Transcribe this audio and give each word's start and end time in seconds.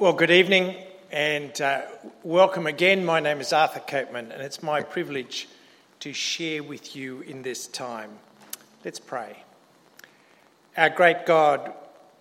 Well, 0.00 0.14
good 0.14 0.30
evening 0.30 0.76
and 1.12 1.60
uh, 1.60 1.82
welcome 2.22 2.66
again. 2.66 3.04
My 3.04 3.20
name 3.20 3.38
is 3.38 3.52
Arthur 3.52 3.80
Copeman, 3.80 4.32
and 4.32 4.40
it's 4.40 4.62
my 4.62 4.80
privilege 4.80 5.46
to 5.98 6.14
share 6.14 6.62
with 6.62 6.96
you 6.96 7.20
in 7.20 7.42
this 7.42 7.66
time. 7.66 8.08
Let's 8.82 8.98
pray. 8.98 9.44
Our 10.74 10.88
great 10.88 11.26
God, 11.26 11.74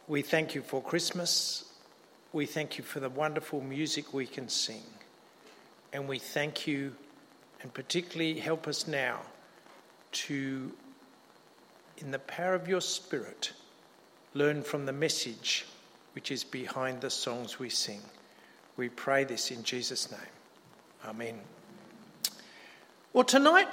we 0.10 0.22
thank 0.22 0.56
you 0.56 0.62
for 0.62 0.82
Christmas. 0.82 1.72
We 2.34 2.46
thank 2.46 2.78
you 2.78 2.84
for 2.84 3.00
the 3.00 3.10
wonderful 3.10 3.62
music 3.62 4.14
we 4.14 4.26
can 4.26 4.50
sing. 4.50 4.84
And 5.94 6.06
we 6.06 6.20
thank 6.20 6.68
you, 6.68 6.98
and 7.62 7.74
particularly 7.74 8.42
help 8.42 8.68
us 8.68 8.90
now 8.90 9.22
to, 10.12 10.74
in 11.98 12.12
the 12.12 12.20
power 12.20 12.56
of 12.56 12.68
your 12.68 12.82
Spirit, 12.82 13.54
learn 14.34 14.64
from 14.64 14.86
the 14.86 14.92
message 14.92 15.66
which 16.14 16.32
is 16.32 16.44
behind 16.44 17.02
the 17.02 17.10
songs 17.10 17.60
we 17.60 17.70
sing. 17.70 18.02
We 18.78 18.90
pray 18.90 19.24
this 19.24 19.52
in 19.52 19.64
Jesus' 19.64 20.12
name. 20.12 20.20
Amen. 21.06 21.40
Well, 23.14 23.24
tonight 23.24 23.68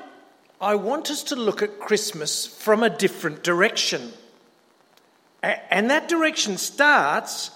I 0.60 0.74
want 0.74 1.10
us 1.10 1.22
to 1.24 1.36
look 1.36 1.62
at 1.62 1.78
Christmas 1.78 2.46
from 2.46 2.82
a 2.82 2.90
different 2.90 3.42
direction. 3.42 4.12
And 5.42 5.90
that 5.90 6.08
direction 6.08 6.56
starts 6.56 7.50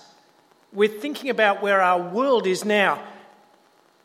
with 0.72 1.00
thinking 1.00 1.30
about 1.30 1.62
where 1.62 1.80
our 1.80 2.00
world 2.00 2.46
is 2.46 2.64
now. 2.64 3.02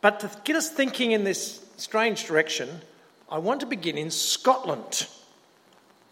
But 0.01 0.19
to 0.21 0.31
get 0.43 0.55
us 0.55 0.69
thinking 0.69 1.11
in 1.11 1.23
this 1.23 1.63
strange 1.77 2.25
direction, 2.25 2.81
I 3.29 3.37
want 3.39 3.59
to 3.59 3.65
begin 3.65 3.97
in 3.97 4.11
Scotland. 4.11 5.07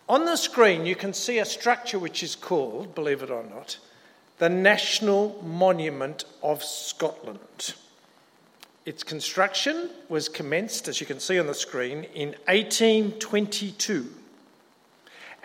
On 0.09 0.25
the 0.25 0.35
screen, 0.35 0.85
you 0.85 0.95
can 0.95 1.13
see 1.13 1.39
a 1.39 1.45
structure 1.45 1.97
which 1.97 2.21
is 2.21 2.35
called, 2.35 2.93
believe 2.93 3.23
it 3.23 3.29
or 3.29 3.43
not, 3.43 3.77
the 4.43 4.49
National 4.49 5.41
Monument 5.41 6.25
of 6.41 6.65
Scotland. 6.65 7.75
Its 8.85 9.01
construction 9.01 9.89
was 10.09 10.27
commenced, 10.27 10.89
as 10.89 10.99
you 10.99 11.07
can 11.07 11.21
see 11.21 11.39
on 11.39 11.47
the 11.47 11.53
screen, 11.53 12.03
in 12.13 12.35
1822. 12.47 14.13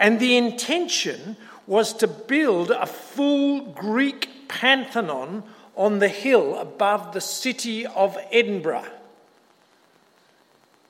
And 0.01 0.19
the 0.19 0.37
intention 0.37 1.37
was 1.69 1.93
to 1.93 2.09
build 2.09 2.73
a 2.73 2.87
full 2.87 3.67
Greek 3.67 4.49
pantheon 4.49 5.45
on 5.77 6.01
the 6.01 6.09
hill 6.09 6.59
above 6.59 7.13
the 7.13 7.21
city 7.21 7.87
of 7.87 8.19
Edinburgh. 8.33 8.91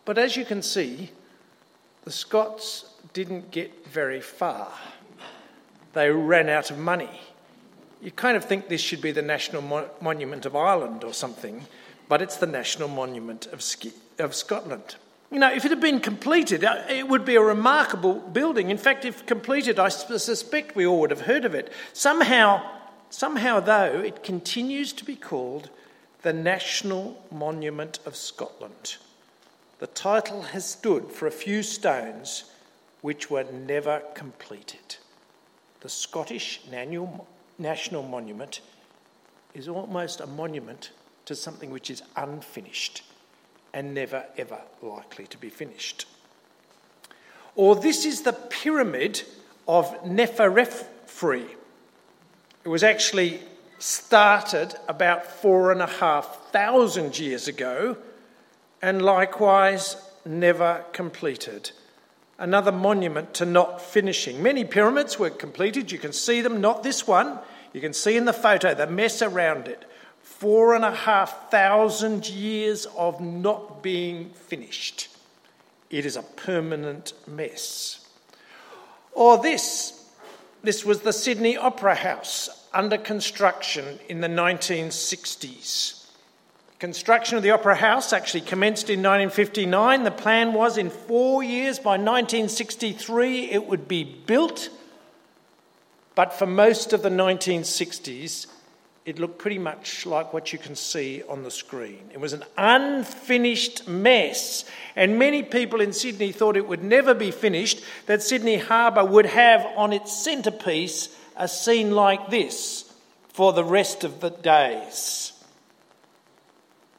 But 0.06 0.16
as 0.16 0.34
you 0.34 0.46
can 0.46 0.62
see, 0.62 1.11
the 2.05 2.11
Scots 2.11 2.86
didn't 3.12 3.50
get 3.50 3.86
very 3.86 4.22
far. 4.22 4.72
They 5.92 6.11
ran 6.11 6.48
out 6.48 6.70
of 6.70 6.78
money 6.78 7.20
you 8.00 8.10
kind 8.10 8.36
of 8.36 8.44
think 8.44 8.68
this 8.68 8.80
should 8.80 9.00
be 9.00 9.12
the 9.12 9.22
National 9.22 9.62
Mo- 9.62 9.91
Monument 10.00 10.46
of 10.46 10.54
Ireland 10.54 11.04
or 11.04 11.12
something, 11.12 11.66
but 12.08 12.22
it's 12.22 12.36
the 12.36 12.46
National 12.46 12.88
Monument 12.88 13.46
of, 13.46 13.62
Ski- 13.62 13.92
of 14.18 14.34
Scotland. 14.34 14.96
You 15.30 15.38
know, 15.38 15.52
if 15.52 15.64
it 15.64 15.70
had 15.70 15.80
been 15.80 16.00
completed, 16.00 16.64
uh, 16.64 16.84
it 16.88 17.06
would 17.08 17.24
be 17.24 17.34
a 17.34 17.42
remarkable 17.42 18.14
building. 18.14 18.70
In 18.70 18.78
fact, 18.78 19.05
if 19.05 19.27
completed, 19.27 19.78
I 19.78 19.88
suspect 19.88 20.74
we 20.74 20.86
all 20.86 21.00
would 21.00 21.10
have 21.10 21.22
heard 21.22 21.44
of 21.44 21.55
it. 21.55 21.72
Somehow, 21.92 22.62
somehow 23.10 23.60
though, 23.60 24.00
it 24.00 24.22
continues 24.22 24.92
to 24.94 25.05
be 25.05 25.16
called 25.16 25.68
the 26.22 26.33
National 26.33 27.22
Monument 27.30 27.98
of 28.06 28.16
Scotland. 28.16 28.96
The 29.80 29.86
title 29.86 30.42
has 30.42 30.64
stood 30.68 31.10
for 31.12 31.27
a 31.27 31.30
few 31.30 31.62
stones 31.62 32.44
which 33.02 33.30
were 33.30 33.44
never 33.44 34.02
completed. 34.14 34.96
The 35.80 35.88
Scottish 35.88 36.62
National 36.70 37.28
national 37.59 38.03
monument 38.03 38.61
is 39.55 39.69
almost 39.69 40.20
a 40.20 40.27
monument 40.27 40.91
to 41.25 41.34
something 41.34 41.70
which 41.70 41.91
is 41.91 42.03
unfinished 42.17 43.03
and 43.75 43.95
never 43.95 44.25
ever 44.37 44.61
likely 44.83 45.27
to 45.27 45.37
be 45.37 45.51
finished. 45.51 46.06
Or 47.55 47.74
this 47.74 48.05
is 48.05 48.23
the 48.23 48.33
pyramid 48.33 49.23
of 49.67 49.86
Neferefre. 50.05 51.45
It 52.64 52.68
was 52.68 52.83
actually 52.83 53.41
started 53.79 54.74
about 54.89 55.27
four 55.27 55.73
and 55.73 55.83
a 55.83 55.86
half 55.86 56.51
thousand 56.51 57.18
years 57.18 57.48
ago 57.48 57.97
and 58.80 59.02
likewise 59.02 59.97
never 60.24 60.85
completed 60.92 61.70
another 62.38 62.72
monument 62.72 63.34
to 63.34 63.44
not 63.44 63.80
finishing. 63.82 64.42
Many 64.42 64.64
pyramids 64.64 65.18
were 65.18 65.30
completed. 65.30 65.90
You 65.90 65.98
can 65.98 66.12
see 66.12 66.40
them, 66.40 66.60
not 66.60 66.82
this 66.82 67.06
one. 67.06 67.38
You 67.72 67.80
can 67.80 67.92
see 67.92 68.16
in 68.16 68.24
the 68.24 68.32
photo 68.32 68.74
the 68.74 68.86
mess 68.86 69.20
around 69.20 69.68
it. 69.68 69.84
Four 70.22 70.74
and 70.74 70.84
a 70.84 70.94
half 70.94 71.50
thousand 71.50 72.28
years 72.28 72.86
of 72.96 73.20
not 73.20 73.82
being 73.82 74.30
finished. 74.30 75.08
It 75.90 76.06
is 76.06 76.16
a 76.16 76.22
permanent 76.22 77.12
mess. 77.26 78.06
Or 79.12 79.38
this 79.38 79.94
this 80.62 80.84
was 80.84 81.00
the 81.00 81.12
Sydney 81.12 81.56
Opera 81.56 81.94
House 81.94 82.66
under 82.74 82.98
construction 82.98 84.00
in 84.08 84.20
the 84.20 84.28
1960s. 84.28 85.98
Construction 86.78 87.36
of 87.36 87.42
the 87.42 87.50
Opera 87.50 87.74
House 87.74 88.12
actually 88.12 88.42
commenced 88.42 88.89
in 88.89 89.00
1959. 89.00 90.05
The 90.05 90.12
plan 90.12 90.52
was 90.52 90.78
in 90.78 90.90
four 90.90 91.42
years, 91.42 91.80
by 91.80 91.98
1963, 91.98 93.50
it 93.50 93.66
would 93.66 93.89
be 93.89 94.05
built. 94.05 94.70
But 96.14 96.33
for 96.33 96.46
most 96.46 96.92
of 96.92 97.02
the 97.02 97.08
1960s, 97.08 98.46
it 99.05 99.18
looked 99.18 99.38
pretty 99.38 99.58
much 99.58 100.06
like 100.06 100.33
what 100.33 100.52
you 100.52 100.58
can 100.61 100.77
see 100.77 101.24
on 101.28 101.42
the 101.42 101.50
screen. 101.50 102.11
It 102.12 102.20
was 102.20 102.33
an 102.33 102.44
unfinished 102.56 103.88
mess, 103.88 104.64
and 104.94 105.18
many 105.18 105.42
people 105.42 105.80
in 105.80 105.92
Sydney 105.92 106.30
thought 106.30 106.56
it 106.56 106.68
would 106.68 106.84
never 106.84 107.12
be 107.12 107.33
finished, 107.33 107.80
that 108.06 108.22
Sydney 108.22 108.58
Harbour 108.58 109.05
would 109.05 109.27
have 109.27 109.67
on 109.77 109.92
its 109.92 110.12
centrepiece 110.12 111.08
a 111.36 111.48
scene 111.48 111.90
like 111.90 112.30
this 112.30 112.92
for 113.30 113.52
the 113.52 113.64
rest 113.64 114.05
of 114.05 114.20
the 114.20 114.30
days. 114.30 115.33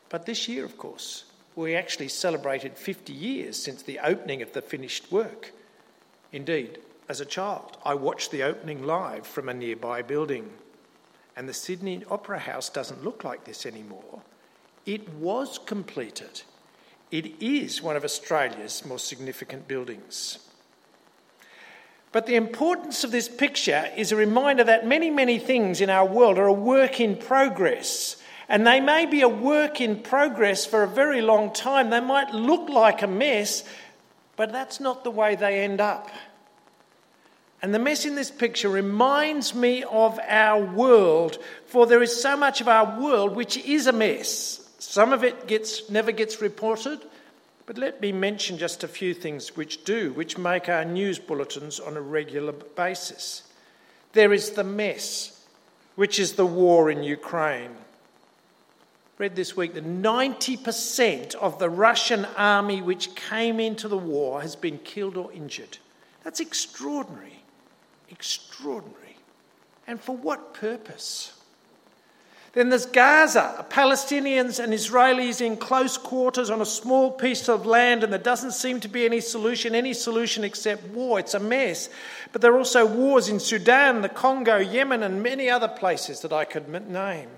But 0.09 0.25
this 0.25 0.47
year, 0.47 0.65
of 0.65 0.77
course, 0.77 1.25
we 1.55 1.75
actually 1.75 2.07
celebrated 2.07 2.77
50 2.77 3.13
years 3.13 3.61
since 3.61 3.83
the 3.83 3.99
opening 3.99 4.41
of 4.41 4.53
the 4.53 4.61
finished 4.61 5.11
work. 5.11 5.51
Indeed, 6.31 6.79
as 7.07 7.21
a 7.21 7.25
child, 7.25 7.77
I 7.83 7.95
watched 7.95 8.31
the 8.31 8.43
opening 8.43 8.83
live 8.83 9.25
from 9.25 9.49
a 9.49 9.53
nearby 9.53 10.01
building. 10.01 10.49
And 11.35 11.47
the 11.47 11.53
Sydney 11.53 12.03
Opera 12.09 12.39
House 12.39 12.69
doesn't 12.69 13.03
look 13.03 13.23
like 13.23 13.45
this 13.45 13.65
anymore. 13.65 14.21
It 14.85 15.09
was 15.13 15.57
completed. 15.57 16.41
It 17.11 17.41
is 17.41 17.81
one 17.81 17.95
of 17.95 18.03
Australia's 18.03 18.85
most 18.85 19.07
significant 19.07 19.67
buildings. 19.67 20.39
But 22.11 22.25
the 22.25 22.35
importance 22.35 23.03
of 23.03 23.11
this 23.11 23.29
picture 23.29 23.89
is 23.95 24.11
a 24.11 24.15
reminder 24.15 24.63
that 24.63 24.87
many, 24.87 25.09
many 25.09 25.37
things 25.37 25.79
in 25.81 25.89
our 25.89 26.05
world 26.05 26.37
are 26.37 26.47
a 26.47 26.53
work 26.53 26.99
in 26.99 27.15
progress. 27.15 28.15
And 28.49 28.65
they 28.65 28.79
may 28.79 29.05
be 29.05 29.21
a 29.21 29.29
work 29.29 29.79
in 29.79 30.01
progress 30.01 30.65
for 30.65 30.81
a 30.81 30.87
very 30.87 31.21
long 31.21 31.53
time. 31.53 31.91
They 31.91 31.99
might 31.99 32.33
look 32.33 32.67
like 32.67 33.03
a 33.03 33.07
mess, 33.07 33.63
but 34.35 34.51
that's 34.51 34.79
not 34.79 35.03
the 35.03 35.11
way 35.11 35.35
they 35.35 35.63
end 35.63 35.79
up. 35.79 36.09
And 37.61 37.75
the 37.75 37.79
mess 37.79 38.05
in 38.05 38.15
this 38.15 38.31
picture 38.31 38.69
reminds 38.69 39.53
me 39.53 39.83
of 39.83 40.19
our 40.27 40.65
world, 40.65 41.37
for 41.67 41.85
there 41.85 42.01
is 42.01 42.19
so 42.21 42.35
much 42.35 42.59
of 42.59 42.67
our 42.67 42.99
world 42.99 43.35
which 43.35 43.57
is 43.57 43.85
a 43.85 43.91
mess. 43.91 44.67
Some 44.79 45.13
of 45.13 45.23
it 45.23 45.45
gets, 45.45 45.87
never 45.89 46.11
gets 46.11 46.41
reported, 46.41 46.99
but 47.67 47.77
let 47.77 48.01
me 48.01 48.11
mention 48.11 48.57
just 48.57 48.83
a 48.83 48.87
few 48.87 49.13
things 49.13 49.55
which 49.55 49.83
do, 49.83 50.11
which 50.13 50.39
make 50.39 50.69
our 50.69 50.85
news 50.85 51.19
bulletins 51.19 51.79
on 51.79 51.97
a 51.97 52.01
regular 52.01 52.53
basis. 52.53 53.43
There 54.13 54.33
is 54.33 54.51
the 54.51 54.63
mess, 54.63 55.45
which 55.95 56.17
is 56.17 56.33
the 56.33 56.47
war 56.47 56.89
in 56.89 57.03
Ukraine 57.03 57.75
read 59.19 59.35
this 59.35 59.55
week 59.55 59.73
that 59.73 59.85
90% 59.85 61.35
of 61.35 61.59
the 61.59 61.69
Russian 61.69 62.23
army 62.37 62.81
which 62.81 63.13
came 63.15 63.59
into 63.59 63.89
the 63.89 63.97
war 63.97 64.41
has 64.41 64.55
been 64.55 64.77
killed 64.77 65.17
or 65.17 65.29
injured. 65.33 65.77
That's 66.23 66.39
extraordinary. 66.39 67.43
Extraordinary. 68.09 69.17
And 69.85 69.99
for 69.99 70.15
what 70.15 70.53
purpose? 70.53 71.33
Then 72.53 72.69
there's 72.69 72.85
Gaza, 72.85 73.65
Palestinians 73.69 74.63
and 74.63 74.71
Israelis 74.71 75.41
in 75.41 75.57
close 75.57 75.97
quarters 75.97 76.49
on 76.49 76.61
a 76.61 76.65
small 76.65 77.11
piece 77.11 77.49
of 77.49 77.65
land, 77.65 78.05
and 78.05 78.13
there 78.13 78.19
doesn't 78.19 78.53
seem 78.53 78.79
to 78.79 78.87
be 78.87 79.05
any 79.05 79.19
solution, 79.19 79.75
any 79.75 79.93
solution 79.93 80.45
except 80.45 80.87
war. 80.87 81.19
It's 81.19 81.33
a 81.33 81.39
mess. 81.39 81.89
But 82.31 82.41
there 82.41 82.53
are 82.53 82.57
also 82.57 82.85
wars 82.85 83.27
in 83.27 83.41
Sudan, 83.41 84.01
the 84.01 84.09
Congo, 84.09 84.57
Yemen, 84.57 85.03
and 85.03 85.21
many 85.21 85.49
other 85.49 85.67
places 85.67 86.21
that 86.21 86.31
I 86.31 86.45
could 86.45 86.69
name. 86.89 87.29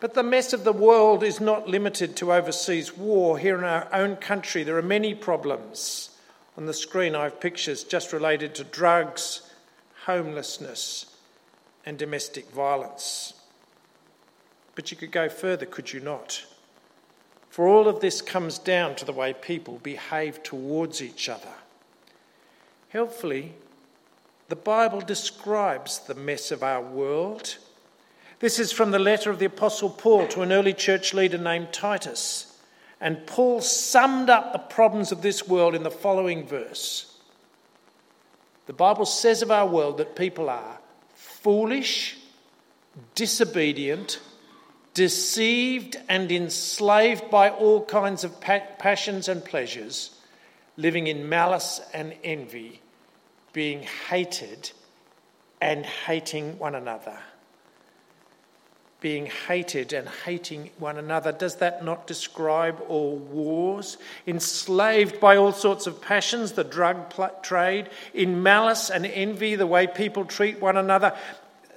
But 0.00 0.14
the 0.14 0.22
mess 0.22 0.52
of 0.52 0.64
the 0.64 0.72
world 0.72 1.22
is 1.22 1.40
not 1.40 1.68
limited 1.68 2.16
to 2.16 2.32
overseas 2.32 2.96
war. 2.96 3.38
Here 3.38 3.56
in 3.56 3.64
our 3.64 3.88
own 3.92 4.16
country, 4.16 4.62
there 4.62 4.76
are 4.76 4.82
many 4.82 5.14
problems. 5.14 6.10
On 6.56 6.66
the 6.66 6.74
screen, 6.74 7.14
I 7.14 7.24
have 7.24 7.40
pictures 7.40 7.84
just 7.84 8.12
related 8.12 8.54
to 8.56 8.64
drugs, 8.64 9.50
homelessness, 10.04 11.06
and 11.86 11.98
domestic 11.98 12.50
violence. 12.50 13.34
But 14.74 14.90
you 14.90 14.96
could 14.96 15.12
go 15.12 15.28
further, 15.28 15.66
could 15.66 15.92
you 15.92 16.00
not? 16.00 16.44
For 17.48 17.68
all 17.68 17.86
of 17.86 18.00
this 18.00 18.20
comes 18.20 18.58
down 18.58 18.96
to 18.96 19.04
the 19.04 19.12
way 19.12 19.32
people 19.32 19.78
behave 19.82 20.42
towards 20.42 21.00
each 21.00 21.28
other. 21.28 21.54
Helpfully, 22.88 23.54
the 24.48 24.56
Bible 24.56 25.00
describes 25.00 26.00
the 26.00 26.14
mess 26.14 26.50
of 26.50 26.62
our 26.62 26.82
world. 26.82 27.58
This 28.44 28.58
is 28.58 28.72
from 28.72 28.90
the 28.90 28.98
letter 28.98 29.30
of 29.30 29.38
the 29.38 29.46
Apostle 29.46 29.88
Paul 29.88 30.28
to 30.28 30.42
an 30.42 30.52
early 30.52 30.74
church 30.74 31.14
leader 31.14 31.38
named 31.38 31.72
Titus. 31.72 32.60
And 33.00 33.26
Paul 33.26 33.62
summed 33.62 34.28
up 34.28 34.52
the 34.52 34.58
problems 34.58 35.12
of 35.12 35.22
this 35.22 35.48
world 35.48 35.74
in 35.74 35.82
the 35.82 35.90
following 35.90 36.46
verse 36.46 37.16
The 38.66 38.74
Bible 38.74 39.06
says 39.06 39.40
of 39.40 39.50
our 39.50 39.66
world 39.66 39.96
that 39.96 40.14
people 40.14 40.50
are 40.50 40.78
foolish, 41.14 42.18
disobedient, 43.14 44.20
deceived, 44.92 45.96
and 46.06 46.30
enslaved 46.30 47.30
by 47.30 47.48
all 47.48 47.82
kinds 47.86 48.24
of 48.24 48.42
pa- 48.42 48.68
passions 48.78 49.26
and 49.26 49.42
pleasures, 49.42 50.20
living 50.76 51.06
in 51.06 51.30
malice 51.30 51.80
and 51.94 52.14
envy, 52.22 52.82
being 53.54 53.84
hated 54.10 54.70
and 55.62 55.86
hating 55.86 56.58
one 56.58 56.74
another 56.74 57.18
being 59.04 59.26
hated 59.26 59.92
and 59.92 60.08
hating 60.24 60.70
one 60.78 60.96
another. 60.96 61.30
Does 61.30 61.56
that 61.56 61.84
not 61.84 62.06
describe 62.06 62.80
all 62.88 63.16
wars? 63.16 63.98
Enslaved 64.26 65.20
by 65.20 65.36
all 65.36 65.52
sorts 65.52 65.86
of 65.86 66.00
passions, 66.00 66.52
the 66.52 66.64
drug 66.64 67.12
trade, 67.42 67.90
in 68.14 68.42
malice 68.42 68.88
and 68.88 69.04
envy, 69.04 69.56
the 69.56 69.66
way 69.66 69.86
people 69.86 70.24
treat 70.24 70.58
one 70.58 70.78
another. 70.78 71.14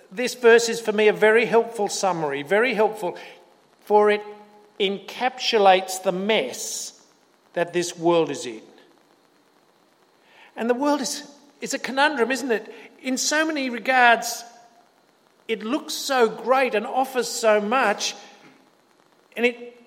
This 0.10 0.36
verse 0.36 0.70
is 0.70 0.80
for 0.80 0.94
me 0.94 1.10
a 1.10 1.14
very 1.14 1.44
helpful 1.44 1.90
summary, 1.90 2.44
very 2.44 2.74
helpful, 2.74 3.18
for 3.84 4.10
it 4.10 4.24
encapsulates 4.80 6.02
the 6.02 6.14
mess 6.14 6.98
that 7.56 7.74
this 7.74 7.98
world 7.98 8.32
is 8.32 8.46
in. 8.46 8.62
And 10.56 10.70
the 10.70 10.74
world 10.74 11.02
is, 11.02 11.30
is 11.60 11.74
a 11.74 11.80
conundrum, 11.80 12.32
isn't 12.32 12.52
it? 12.52 12.74
In 13.02 13.18
so 13.18 13.46
many 13.46 13.70
regards, 13.70 14.46
it 15.48 15.64
looks 15.64 15.94
so 15.94 16.28
great 16.30 16.76
and 16.76 16.86
offers 16.86 17.28
so 17.28 17.62
much, 17.62 18.16
and 19.36 19.46
it 19.46 19.82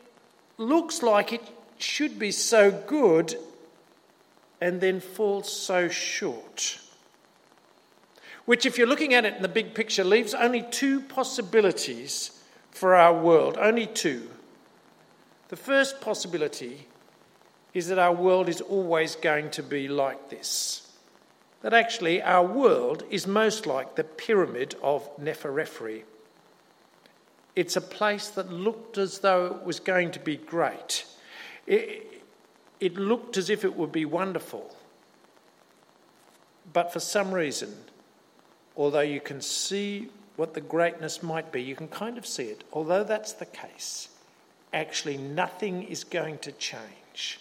looks 0.57 1.03
like 1.03 1.33
it 1.33 1.43
should 1.79 2.19
be 2.19 2.31
so 2.31 2.71
good 2.71 3.37
and 4.61 4.81
then 4.81 5.01
falls 5.01 5.51
so 5.51 5.89
short. 5.89 6.79
Which, 8.45 8.67
if 8.67 8.79
you're 8.79 8.87
looking 8.87 9.15
at 9.15 9.25
it 9.25 9.37
in 9.37 9.43
the 9.43 9.49
big 9.49 9.75
picture, 9.75 10.05
leaves 10.05 10.35
only 10.35 10.63
two 10.63 11.01
possibilities 11.01 12.43
for 12.71 12.95
our 12.95 13.15
world. 13.15 13.57
Only 13.59 13.87
two. 13.87 14.29
The 15.49 15.57
first 15.57 16.01
possibility 16.01 16.87
is 17.75 17.89
that 17.89 17.99
our 17.99 18.13
world 18.13 18.49
is 18.49 18.61
always 18.61 19.17
going 19.17 19.51
to 19.51 19.63
be 19.63 19.89
like 19.89 20.31
this 20.31 20.90
that 21.63 21.75
actually 21.75 22.23
our 22.23 22.45
world 22.45 23.05
is 23.11 23.27
most 23.27 23.67
like 23.67 23.97
the 23.97 24.05
pyramid 24.05 24.75
of 24.83 25.09
Neferefre. 25.19 26.03
It's 27.55 27.77
a 27.77 27.81
place 27.81 28.29
that 28.29 28.53
looked 28.53 28.97
as 28.97 29.19
though 29.19 29.47
it 29.47 29.65
was 29.65 29.81
going 29.81 30.13
to 30.13 30.21
be 30.21 30.37
great. 30.37 31.05
It, 31.67 32.23
it 32.79 32.95
looked 32.95 33.37
as 33.37 33.51
if 33.51 33.65
it 33.65 33.77
would 33.77 33.93
be 33.93 34.05
wonderful. 34.05 34.75
But 36.73 36.93
for 36.93 37.01
some 37.01 37.33
reason, 37.33 37.75
although 38.77 39.01
you 39.01 39.21
can 39.21 39.41
see 39.41 40.09
what 40.37 40.55
the 40.55 40.61
greatness 40.61 41.23
might 41.23 41.53
be, 41.53 41.63
you 41.63 41.77
can 41.77 41.89
kind 41.89 42.17
of 42.17 42.25
see 42.25 42.45
it. 42.45 42.65
Although 42.73 43.05
that's 43.05 43.33
the 43.33 43.47
case, 43.47 44.09
actually 44.73 45.19
nothing 45.19 45.83
is 45.83 46.05
going 46.05 46.39
to 46.39 46.53
change. 46.53 47.41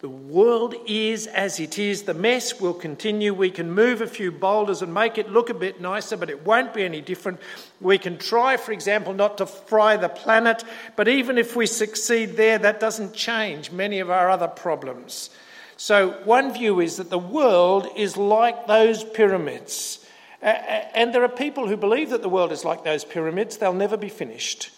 The 0.00 0.08
world 0.08 0.76
is 0.86 1.26
as 1.26 1.58
it 1.58 1.76
is. 1.76 2.04
The 2.04 2.14
mess 2.14 2.60
will 2.60 2.74
continue. 2.74 3.34
We 3.34 3.50
can 3.50 3.72
move 3.72 4.00
a 4.00 4.06
few 4.06 4.30
boulders 4.30 4.80
and 4.80 4.94
make 4.94 5.18
it 5.18 5.28
look 5.28 5.50
a 5.50 5.54
bit 5.54 5.80
nicer, 5.80 6.16
but 6.16 6.30
it 6.30 6.46
won't 6.46 6.72
be 6.72 6.84
any 6.84 7.00
different. 7.00 7.40
We 7.80 7.98
can 7.98 8.16
try, 8.16 8.56
for 8.58 8.70
example, 8.70 9.12
not 9.12 9.38
to 9.38 9.46
fry 9.46 9.96
the 9.96 10.08
planet, 10.08 10.62
but 10.94 11.08
even 11.08 11.36
if 11.36 11.56
we 11.56 11.66
succeed 11.66 12.36
there, 12.36 12.58
that 12.58 12.78
doesn't 12.78 13.12
change 13.12 13.72
many 13.72 13.98
of 13.98 14.08
our 14.08 14.30
other 14.30 14.46
problems. 14.46 15.30
So, 15.76 16.10
one 16.24 16.52
view 16.52 16.78
is 16.78 16.96
that 16.98 17.10
the 17.10 17.18
world 17.18 17.88
is 17.96 18.16
like 18.16 18.68
those 18.68 19.02
pyramids. 19.02 20.04
And 20.40 21.12
there 21.12 21.24
are 21.24 21.28
people 21.28 21.66
who 21.66 21.76
believe 21.76 22.10
that 22.10 22.22
the 22.22 22.28
world 22.28 22.52
is 22.52 22.64
like 22.64 22.84
those 22.84 23.04
pyramids, 23.04 23.56
they'll 23.56 23.72
never 23.72 23.96
be 23.96 24.08
finished. 24.08 24.70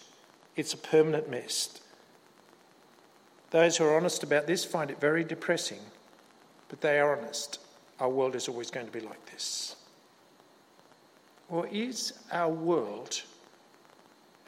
It's 0.55 0.73
a 0.73 0.77
permanent 0.77 1.29
mess. 1.29 1.80
Those 3.51 3.77
who 3.77 3.85
are 3.85 3.95
honest 3.95 4.23
about 4.23 4.47
this 4.47 4.65
find 4.65 4.89
it 4.89 4.99
very 4.99 5.23
depressing, 5.23 5.79
but 6.69 6.81
they 6.81 6.99
are 6.99 7.17
honest. 7.17 7.59
Our 7.99 8.09
world 8.09 8.35
is 8.35 8.47
always 8.47 8.71
going 8.71 8.87
to 8.87 8.91
be 8.91 9.01
like 9.01 9.25
this. 9.31 9.75
Or 11.49 11.67
is 11.67 12.13
our 12.31 12.49
world 12.49 13.21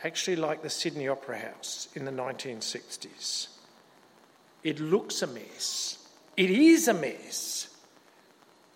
actually 0.04 0.38
like 0.38 0.64
the 0.64 0.70
Sydney 0.70 1.08
Opera 1.10 1.38
House 1.38 1.90
in 1.96 2.06
the 2.06 2.12
1960s? 2.12 3.50
It 4.64 4.80
looks 4.80 5.22
a 5.22 5.28
mess. 5.28 6.08
It 6.38 6.50
is 6.50 6.88
a 6.88 6.94
mess. 6.94 7.76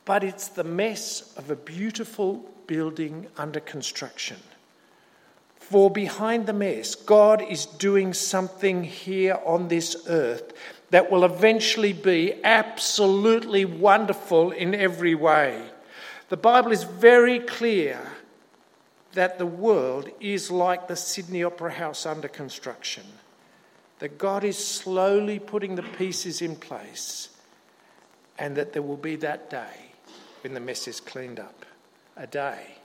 But 0.04 0.26
it's 0.26 0.50
the 0.50 0.66
mess 0.66 1.34
of 1.38 1.50
a 1.50 1.56
beautiful 1.56 2.50
building 2.68 3.28
under 3.38 3.62
construction. 3.62 4.38
For 5.70 5.92
behind 5.92 6.46
the 6.48 6.54
mess, 6.54 6.96
God 6.96 7.42
is 7.42 7.66
doing 7.66 8.14
something 8.14 8.86
here 8.86 9.38
on 9.46 9.68
this 9.68 9.98
earth 10.08 10.54
that 10.92 11.12
will 11.12 11.26
eventually 11.26 11.92
be 11.92 12.42
absolutely 12.42 13.66
wonderful 13.66 14.52
in 14.52 14.74
every 14.74 15.14
way. 15.14 15.62
The 16.30 16.38
Bible 16.38 16.72
is 16.72 16.86
very 16.86 17.40
clear 17.40 18.00
that 19.12 19.38
the 19.40 19.46
world 19.46 20.10
is 20.22 20.50
like 20.50 20.88
the 20.88 20.96
Sydney 20.96 21.44
Opera 21.44 21.74
House 21.74 22.06
under 22.06 22.30
construction, 22.30 23.04
that 24.00 24.18
God 24.18 24.46
is 24.46 24.58
slowly 24.58 25.38
putting 25.38 25.76
the 25.76 25.84
pieces 25.84 26.42
in 26.42 26.56
place, 26.56 27.28
and 28.40 28.56
that 28.56 28.72
there 28.72 28.84
will 28.84 28.96
be 28.96 29.18
that 29.18 29.50
day 29.50 29.92
when 30.44 30.54
the 30.54 30.62
mess 30.62 30.88
is 30.88 31.02
cleaned 31.02 31.42
up. 31.42 31.66
A 32.16 32.26
day 32.26 32.78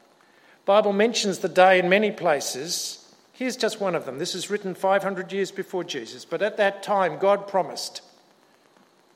Bible 0.64 0.92
mentions 0.92 1.38
the 1.38 1.48
day 1.48 1.78
in 1.78 1.88
many 1.88 2.10
places. 2.10 2.98
Here's 3.32 3.56
just 3.56 3.80
one 3.80 3.94
of 3.94 4.06
them. 4.06 4.18
This 4.18 4.34
is 4.34 4.50
written 4.50 4.74
500 4.74 5.32
years 5.32 5.50
before 5.50 5.82
Jesus, 5.82 6.24
but 6.24 6.42
at 6.42 6.56
that 6.58 6.82
time 6.82 7.18
God 7.18 7.48
promised, 7.48 8.02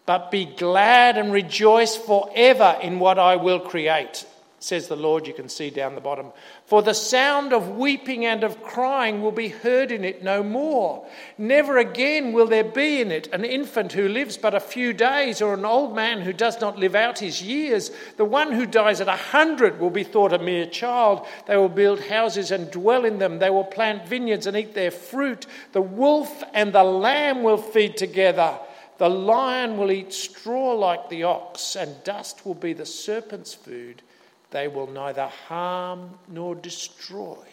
"But 0.06 0.30
be 0.30 0.44
glad 0.44 1.16
and 1.16 1.32
rejoice 1.32 1.94
forever 1.96 2.76
in 2.80 2.98
what 2.98 3.18
I 3.18 3.36
will 3.36 3.60
create." 3.60 4.24
Says 4.58 4.88
the 4.88 4.96
Lord, 4.96 5.26
you 5.26 5.34
can 5.34 5.48
see 5.48 5.68
down 5.68 5.94
the 5.94 6.00
bottom. 6.00 6.32
For 6.64 6.82
the 6.82 6.94
sound 6.94 7.52
of 7.52 7.76
weeping 7.76 8.25
and 8.25 8.42
of 8.42 8.62
crying 8.62 9.22
will 9.22 9.32
be 9.32 9.48
heard 9.48 9.92
in 9.92 10.02
it 10.02 10.25
no 10.25 10.42
more. 10.42 11.06
Never 11.36 11.76
again 11.76 12.32
will 12.32 12.46
there 12.46 12.64
be 12.64 13.00
in 13.00 13.12
it 13.12 13.28
an 13.32 13.44
infant 13.44 13.92
who 13.92 14.08
lives 14.08 14.38
but 14.38 14.54
a 14.54 14.60
few 14.60 14.94
days, 14.94 15.42
or 15.42 15.54
an 15.54 15.66
old 15.66 15.94
man 15.94 16.22
who 16.22 16.32
does 16.32 16.60
not 16.60 16.78
live 16.78 16.94
out 16.94 17.18
his 17.18 17.42
years. 17.42 17.90
The 18.16 18.25
one 18.25 18.50
who 18.50 18.64
dies 18.64 19.00
at 19.00 19.08
a 19.08 19.16
hundred 19.16 19.78
will 19.78 19.90
be 19.90 20.04
thought 20.04 20.32
a 20.32 20.38
mere 20.38 20.66
child. 20.66 21.26
They 21.46 21.56
will 21.56 21.68
build 21.68 22.00
houses 22.00 22.50
and 22.50 22.70
dwell 22.70 23.04
in 23.04 23.18
them. 23.18 23.38
They 23.38 23.50
will 23.50 23.64
plant 23.64 24.08
vineyards 24.08 24.46
and 24.46 24.56
eat 24.56 24.75
their 24.75 24.90
fruit. 24.90 25.46
The 25.72 25.82
wolf 25.82 26.42
and 26.54 26.72
the 26.72 26.84
lamb 26.84 27.42
will 27.42 27.58
feed 27.58 27.96
together. 27.96 28.58
The 28.98 29.10
lion 29.10 29.76
will 29.76 29.92
eat 29.92 30.14
straw 30.14 30.72
like 30.72 31.10
the 31.10 31.25
ox, 31.25 31.76
and 31.76 32.02
dust 32.02 32.46
will 32.46 32.54
be 32.54 32.72
the 32.72 32.86
serpent's 32.86 33.52
food. 33.52 34.00
They 34.50 34.68
will 34.68 34.86
neither 34.86 35.26
harm 35.26 36.18
nor 36.28 36.54
destroy, 36.54 37.44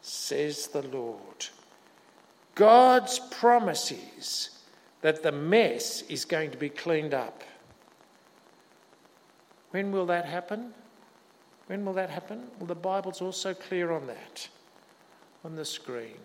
says 0.00 0.68
the 0.68 0.82
Lord. 0.82 1.46
God's 2.54 3.18
promise 3.18 3.92
is 4.18 4.50
that 5.00 5.22
the 5.22 5.32
mess 5.32 6.02
is 6.02 6.24
going 6.24 6.50
to 6.52 6.56
be 6.56 6.68
cleaned 6.68 7.14
up. 7.14 7.42
When 9.70 9.90
will 9.90 10.06
that 10.06 10.24
happen? 10.24 10.72
When 11.66 11.84
will 11.84 11.94
that 11.94 12.10
happen? 12.10 12.44
Well, 12.58 12.66
the 12.66 12.74
Bible's 12.74 13.20
also 13.20 13.54
clear 13.54 13.90
on 13.90 14.06
that 14.06 14.48
on 15.44 15.56
the 15.56 15.64
screen. 15.64 16.18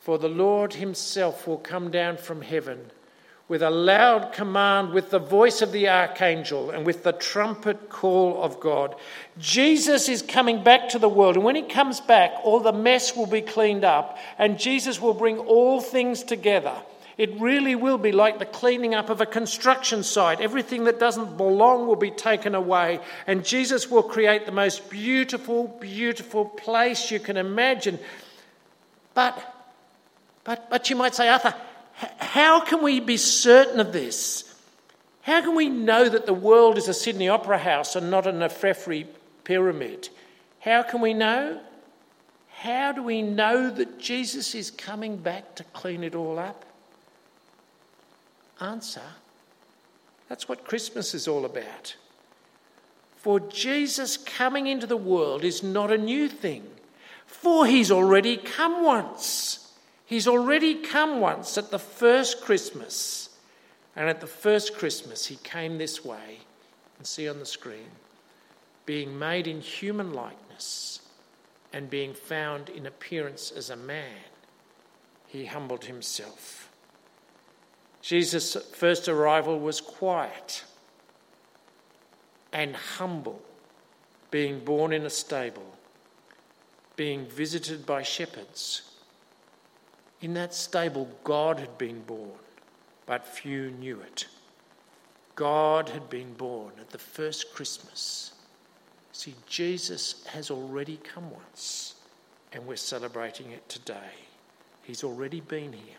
For 0.00 0.18
the 0.18 0.28
Lord 0.28 0.74
Himself 0.74 1.46
will 1.46 1.58
come 1.58 1.90
down 1.90 2.16
from 2.16 2.42
heaven 2.42 2.90
with 3.48 3.62
a 3.62 3.70
loud 3.70 4.30
command, 4.32 4.92
with 4.92 5.10
the 5.10 5.18
voice 5.18 5.62
of 5.62 5.72
the 5.72 5.88
archangel, 5.88 6.70
and 6.70 6.84
with 6.84 7.02
the 7.02 7.12
trumpet 7.12 7.88
call 7.88 8.42
of 8.42 8.60
God. 8.60 8.94
Jesus 9.38 10.08
is 10.08 10.20
coming 10.20 10.62
back 10.62 10.90
to 10.90 10.98
the 10.98 11.08
world, 11.08 11.36
and 11.36 11.44
when 11.44 11.56
he 11.56 11.62
comes 11.62 12.00
back, 12.00 12.32
all 12.44 12.60
the 12.60 12.72
mess 12.72 13.16
will 13.16 13.26
be 13.26 13.40
cleaned 13.40 13.84
up, 13.84 14.18
and 14.38 14.58
Jesus 14.58 15.00
will 15.00 15.14
bring 15.14 15.38
all 15.38 15.80
things 15.80 16.22
together. 16.22 16.74
It 17.16 17.40
really 17.40 17.74
will 17.74 17.98
be 17.98 18.12
like 18.12 18.38
the 18.38 18.46
cleaning 18.46 18.94
up 18.94 19.08
of 19.08 19.20
a 19.20 19.26
construction 19.26 20.04
site. 20.04 20.40
Everything 20.40 20.84
that 20.84 21.00
doesn't 21.00 21.36
belong 21.36 21.86
will 21.86 21.96
be 21.96 22.10
taken 22.10 22.54
away, 22.54 23.00
and 23.26 23.44
Jesus 23.44 23.90
will 23.90 24.02
create 24.02 24.44
the 24.44 24.52
most 24.52 24.90
beautiful, 24.90 25.68
beautiful 25.80 26.44
place 26.44 27.10
you 27.10 27.18
can 27.18 27.38
imagine. 27.38 27.98
but, 29.14 29.54
but, 30.44 30.68
but 30.68 30.90
you 30.90 30.96
might 30.96 31.14
say, 31.14 31.28
Arthur, 31.28 31.54
how 32.18 32.60
can 32.60 32.82
we 32.82 33.00
be 33.00 33.16
certain 33.16 33.80
of 33.80 33.92
this? 33.92 34.44
How 35.22 35.40
can 35.40 35.54
we 35.54 35.68
know 35.68 36.08
that 36.08 36.26
the 36.26 36.34
world 36.34 36.78
is 36.78 36.88
a 36.88 36.94
Sydney 36.94 37.28
Opera 37.28 37.58
House 37.58 37.96
and 37.96 38.10
not 38.10 38.26
a 38.26 38.32
Neferefre 38.32 39.06
pyramid? 39.44 40.08
How 40.60 40.82
can 40.82 41.00
we 41.00 41.14
know? 41.14 41.60
How 42.50 42.92
do 42.92 43.02
we 43.02 43.22
know 43.22 43.70
that 43.70 43.98
Jesus 43.98 44.54
is 44.54 44.70
coming 44.70 45.16
back 45.16 45.54
to 45.56 45.64
clean 45.64 46.02
it 46.02 46.14
all 46.14 46.38
up? 46.38 46.64
Answer 48.60 49.02
that's 50.28 50.48
what 50.48 50.64
Christmas 50.64 51.14
is 51.14 51.26
all 51.26 51.44
about. 51.44 51.96
For 53.16 53.40
Jesus 53.40 54.16
coming 54.16 54.66
into 54.66 54.86
the 54.86 54.96
world 54.96 55.42
is 55.42 55.62
not 55.62 55.90
a 55.90 55.98
new 55.98 56.28
thing, 56.28 56.64
for 57.26 57.66
he's 57.66 57.90
already 57.90 58.36
come 58.36 58.84
once. 58.84 59.67
He's 60.08 60.26
already 60.26 60.76
come 60.76 61.20
once 61.20 61.58
at 61.58 61.70
the 61.70 61.78
first 61.78 62.40
Christmas. 62.40 63.28
And 63.94 64.08
at 64.08 64.22
the 64.22 64.26
first 64.26 64.74
Christmas, 64.74 65.26
he 65.26 65.36
came 65.36 65.76
this 65.76 66.02
way, 66.02 66.38
and 66.96 67.06
see 67.06 67.28
on 67.28 67.40
the 67.40 67.44
screen, 67.44 67.90
being 68.86 69.18
made 69.18 69.46
in 69.46 69.60
human 69.60 70.14
likeness 70.14 71.00
and 71.74 71.90
being 71.90 72.14
found 72.14 72.70
in 72.70 72.86
appearance 72.86 73.50
as 73.50 73.68
a 73.68 73.76
man, 73.76 74.16
he 75.26 75.44
humbled 75.44 75.84
himself. 75.84 76.70
Jesus' 78.00 78.56
first 78.72 79.08
arrival 79.08 79.60
was 79.60 79.82
quiet 79.82 80.64
and 82.50 82.74
humble, 82.74 83.42
being 84.30 84.60
born 84.60 84.94
in 84.94 85.04
a 85.04 85.10
stable, 85.10 85.76
being 86.96 87.26
visited 87.26 87.84
by 87.84 88.02
shepherds. 88.02 88.87
In 90.20 90.34
that 90.34 90.54
stable, 90.54 91.08
God 91.24 91.60
had 91.60 91.78
been 91.78 92.00
born, 92.02 92.30
but 93.06 93.26
few 93.26 93.70
knew 93.70 94.00
it. 94.00 94.26
God 95.34 95.90
had 95.90 96.10
been 96.10 96.34
born 96.34 96.72
at 96.80 96.90
the 96.90 96.98
first 96.98 97.54
Christmas 97.54 98.32
See, 99.18 99.34
Jesus 99.48 100.24
has 100.28 100.48
already 100.48 100.96
come 100.98 101.32
once, 101.32 101.96
and 102.52 102.64
we're 102.68 102.76
celebrating 102.76 103.50
it 103.50 103.68
today. 103.68 104.12
He's 104.84 105.02
already 105.02 105.40
been 105.40 105.72
here. 105.72 105.96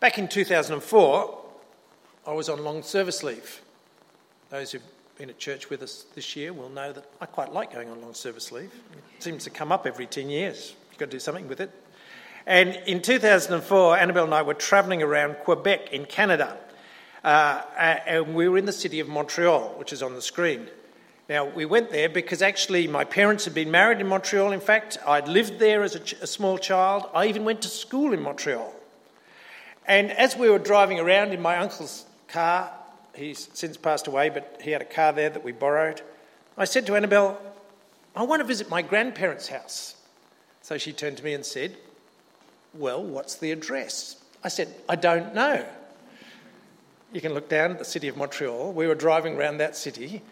Back 0.00 0.18
in 0.18 0.28
2004, 0.28 1.44
I 2.26 2.32
was 2.34 2.50
on 2.50 2.62
long 2.62 2.82
service 2.82 3.22
leave. 3.22 3.62
Those 4.50 4.72
who've 4.72 4.82
been 5.16 5.30
at 5.30 5.38
church 5.38 5.70
with 5.70 5.82
us 5.82 6.04
this 6.14 6.36
year 6.36 6.52
will 6.52 6.68
know 6.68 6.92
that 6.92 7.06
I 7.22 7.24
quite 7.24 7.54
like 7.54 7.72
going 7.72 7.88
on 7.88 8.02
long 8.02 8.12
service 8.12 8.52
leave. 8.52 8.74
It 9.16 9.22
seems 9.22 9.44
to 9.44 9.50
come 9.50 9.72
up 9.72 9.86
every 9.86 10.06
10 10.06 10.28
years. 10.28 10.74
You've 10.90 10.98
got 10.98 11.06
to 11.06 11.12
do 11.12 11.20
something 11.20 11.48
with 11.48 11.60
it. 11.60 11.70
And 12.46 12.78
in 12.86 13.00
2004, 13.00 13.96
Annabelle 13.96 14.24
and 14.24 14.34
I 14.34 14.42
were 14.42 14.54
travelling 14.54 15.02
around 15.02 15.36
Quebec 15.36 15.92
in 15.92 16.04
Canada. 16.04 16.56
Uh, 17.22 17.62
and 18.06 18.34
we 18.34 18.48
were 18.48 18.58
in 18.58 18.66
the 18.66 18.72
city 18.72 19.00
of 19.00 19.08
Montreal, 19.08 19.74
which 19.78 19.92
is 19.92 20.02
on 20.02 20.14
the 20.14 20.20
screen. 20.20 20.68
Now, 21.26 21.46
we 21.46 21.64
went 21.64 21.90
there 21.90 22.10
because 22.10 22.42
actually 22.42 22.86
my 22.86 23.04
parents 23.04 23.46
had 23.46 23.54
been 23.54 23.70
married 23.70 24.00
in 24.00 24.06
Montreal. 24.08 24.52
In 24.52 24.60
fact, 24.60 24.98
I'd 25.06 25.26
lived 25.26 25.58
there 25.58 25.82
as 25.82 25.94
a, 25.94 26.00
ch- 26.00 26.12
a, 26.20 26.26
small 26.26 26.58
child. 26.58 27.08
I 27.14 27.26
even 27.28 27.44
went 27.44 27.62
to 27.62 27.68
school 27.68 28.12
in 28.12 28.20
Montreal. 28.20 28.74
And 29.86 30.10
as 30.12 30.36
we 30.36 30.50
were 30.50 30.58
driving 30.58 31.00
around 31.00 31.32
in 31.32 31.40
my 31.40 31.56
uncle's 31.56 32.04
car, 32.28 32.70
he's 33.14 33.48
since 33.54 33.78
passed 33.78 34.06
away, 34.06 34.28
but 34.28 34.60
he 34.62 34.70
had 34.72 34.82
a 34.82 34.86
car 34.86 35.14
there 35.14 35.30
that 35.30 35.42
we 35.42 35.52
borrowed, 35.52 36.02
I 36.56 36.66
said 36.66 36.86
to 36.86 36.96
Annabelle, 36.96 37.40
I 38.14 38.22
want 38.22 38.40
to 38.40 38.46
visit 38.46 38.70
my 38.70 38.82
grandparents' 38.82 39.48
house. 39.48 39.96
So 40.62 40.78
she 40.78 40.92
turned 40.92 41.16
to 41.16 41.24
me 41.24 41.34
and 41.34 41.44
said, 41.44 41.76
Well, 42.74 43.02
what's 43.02 43.36
the 43.36 43.52
address? 43.52 44.16
I 44.42 44.48
said, 44.48 44.74
I 44.88 44.96
don't 44.96 45.34
know. 45.34 45.64
You 47.12 47.20
can 47.20 47.32
look 47.32 47.48
down 47.48 47.70
at 47.70 47.78
the 47.78 47.84
city 47.84 48.08
of 48.08 48.16
Montreal. 48.16 48.72
We 48.72 48.86
were 48.86 48.96
driving 48.96 49.36
around 49.36 49.58
that 49.58 49.76
city 49.76 50.22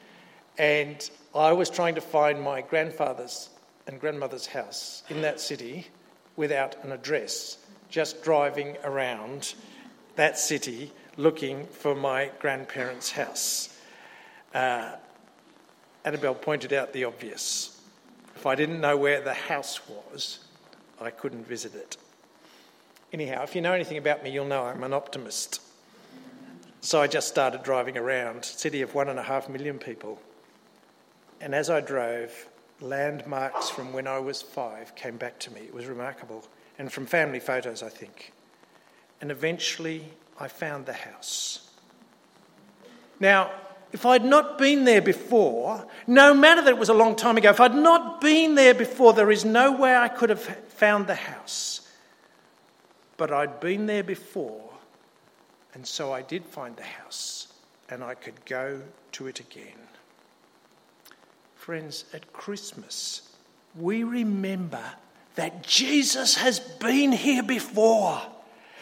and 0.58 1.08
I 1.34 1.52
was 1.52 1.70
trying 1.70 1.94
to 1.94 2.00
find 2.00 2.42
my 2.42 2.60
grandfather's 2.60 3.48
and 3.86 4.00
grandmother's 4.00 4.46
house 4.46 5.02
in 5.08 5.22
that 5.22 5.40
city 5.40 5.88
without 6.36 6.82
an 6.84 6.92
address, 6.92 7.58
just 7.88 8.22
driving 8.22 8.76
around 8.84 9.54
that 10.16 10.38
city 10.38 10.92
looking 11.16 11.66
for 11.66 11.94
my 11.94 12.30
grandparents' 12.38 13.10
house. 13.10 13.76
Uh, 14.54 14.92
Annabelle 16.04 16.34
pointed 16.34 16.72
out 16.72 16.92
the 16.92 17.04
obvious. 17.04 17.80
If 18.36 18.46
I 18.46 18.54
didn't 18.54 18.80
know 18.80 18.96
where 18.96 19.20
the 19.20 19.34
house 19.34 19.80
was, 19.88 20.40
I 21.00 21.10
couldn't 21.10 21.46
visit 21.46 21.74
it. 21.74 21.96
Anyhow, 23.12 23.42
if 23.42 23.54
you 23.54 23.60
know 23.60 23.74
anything 23.74 23.98
about 23.98 24.24
me, 24.24 24.30
you'll 24.30 24.46
know 24.46 24.64
I'm 24.64 24.82
an 24.84 24.94
optimist. 24.94 25.60
So 26.80 27.00
I 27.00 27.06
just 27.06 27.28
started 27.28 27.62
driving 27.62 27.98
around, 27.98 28.44
city 28.44 28.80
of 28.80 28.94
one 28.94 29.08
and 29.08 29.18
a 29.18 29.22
half 29.22 29.48
million 29.48 29.78
people. 29.78 30.18
And 31.40 31.54
as 31.54 31.68
I 31.68 31.80
drove, 31.80 32.48
landmarks 32.80 33.68
from 33.68 33.92
when 33.92 34.06
I 34.06 34.18
was 34.18 34.40
five 34.40 34.94
came 34.94 35.18
back 35.18 35.38
to 35.40 35.52
me. 35.52 35.60
It 35.60 35.74
was 35.74 35.86
remarkable. 35.86 36.44
And 36.78 36.90
from 36.90 37.04
family 37.04 37.38
photos, 37.38 37.82
I 37.82 37.90
think. 37.90 38.32
And 39.20 39.30
eventually, 39.30 40.06
I 40.40 40.48
found 40.48 40.86
the 40.86 40.94
house. 40.94 41.70
Now, 43.20 43.50
if 43.92 44.06
I'd 44.06 44.24
not 44.24 44.56
been 44.56 44.84
there 44.84 45.02
before, 45.02 45.86
no 46.06 46.32
matter 46.32 46.62
that 46.62 46.70
it 46.70 46.78
was 46.78 46.88
a 46.88 46.94
long 46.94 47.14
time 47.14 47.36
ago, 47.36 47.50
if 47.50 47.60
I'd 47.60 47.74
not 47.74 48.22
been 48.22 48.54
there 48.54 48.74
before, 48.74 49.12
there 49.12 49.30
is 49.30 49.44
no 49.44 49.70
way 49.76 49.94
I 49.94 50.08
could 50.08 50.30
have 50.30 50.40
found 50.40 51.06
the 51.06 51.14
house. 51.14 51.81
But 53.22 53.30
I'd 53.30 53.60
been 53.60 53.86
there 53.86 54.02
before, 54.02 54.68
and 55.74 55.86
so 55.86 56.12
I 56.12 56.22
did 56.22 56.44
find 56.44 56.74
the 56.74 56.82
house, 56.82 57.52
and 57.88 58.02
I 58.02 58.14
could 58.14 58.44
go 58.46 58.82
to 59.12 59.28
it 59.28 59.38
again. 59.38 59.78
Friends, 61.54 62.04
at 62.12 62.32
Christmas, 62.32 63.32
we 63.78 64.02
remember 64.02 64.82
that 65.36 65.62
Jesus 65.62 66.34
has 66.34 66.58
been 66.58 67.12
here 67.12 67.44
before 67.44 68.20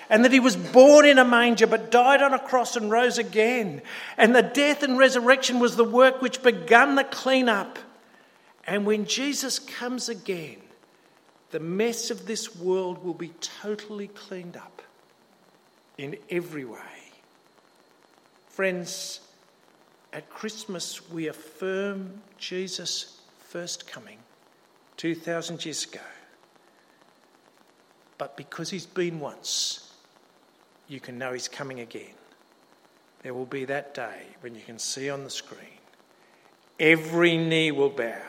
and 0.09 0.25
that 0.25 0.33
he 0.33 0.41
was 0.41 0.57
born 0.57 1.05
in 1.05 1.19
a 1.19 1.25
manger 1.27 1.67
but 1.67 1.91
died 1.91 2.23
on 2.23 2.33
a 2.33 2.39
cross 2.39 2.77
and 2.77 2.91
rose 2.91 3.19
again. 3.19 3.83
And 4.17 4.35
the 4.35 4.41
death 4.41 4.83
and 4.83 4.97
resurrection 4.97 5.59
was 5.59 5.77
the 5.77 5.85
work 5.85 6.23
which 6.23 6.43
began 6.43 6.95
the 6.95 7.05
cleanup. 7.05 7.79
And 8.67 8.87
when 8.87 9.05
Jesus 9.05 9.59
comes 9.59 10.09
again, 10.09 10.63
the 11.51 11.61
mess 11.61 12.11
of 12.11 12.27
this 12.27 12.55
world 12.57 13.05
will 13.05 13.15
be 13.15 13.33
totally 13.41 14.09
cleaned 14.09 14.57
up 14.57 14.83
in 15.99 16.17
every 16.31 16.65
way. 16.65 16.79
Friends, 18.49 19.21
at 20.13 20.29
Christmas, 20.31 21.09
we 21.11 21.29
affirm 21.29 22.21
Jesus' 22.39 23.21
first 23.39 23.87
coming 23.87 24.19
2,000 24.97 25.65
years 25.65 25.85
ago. 25.85 26.01
But 28.19 28.37
because 28.37 28.71
he's 28.71 28.87
been 28.87 29.19
once, 29.19 29.93
you 30.89 31.01
can 31.01 31.19
know 31.19 31.33
he's 31.33 31.49
coming 31.49 31.81
again. 31.81 32.15
There 33.23 33.35
will 33.35 33.47
be 33.47 33.65
that 33.67 33.95
day 33.95 34.27
when 34.41 34.55
you 34.55 34.63
can 34.63 34.79
see 34.79 35.11
on 35.11 35.25
the 35.25 35.31
screen 35.31 35.81
every 36.81 37.37
knee 37.37 37.71
will 37.71 37.91
bow 37.91 38.23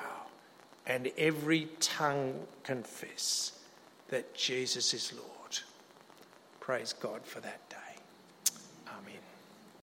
and 0.86 1.12
every 1.18 1.68
tongue 1.80 2.34
confess 2.64 3.54
that 4.10 4.34
Jesus 4.34 4.94
is 4.94 5.14
Lord. 5.14 5.60
Praise 6.60 6.94
God 6.94 7.22
for 7.24 7.40
that 7.42 7.70
day. 7.70 7.91